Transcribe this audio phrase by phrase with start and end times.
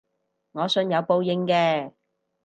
[0.53, 1.91] 我信有報應嘅